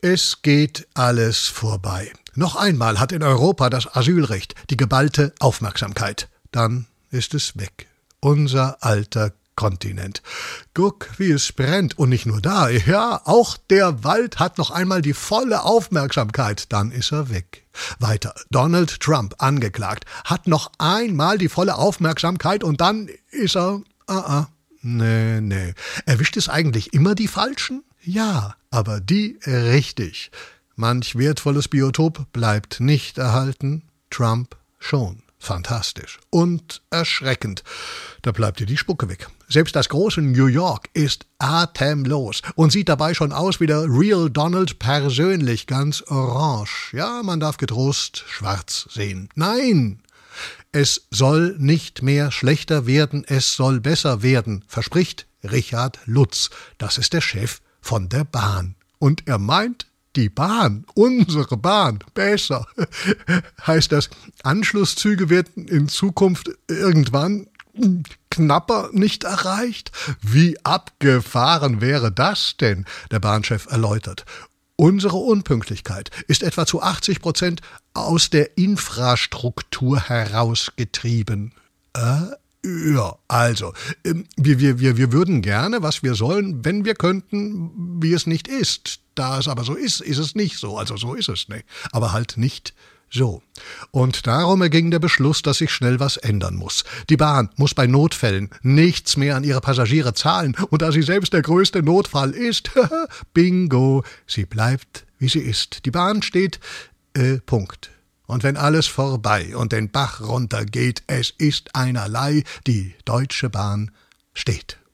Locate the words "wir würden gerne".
84.96-85.82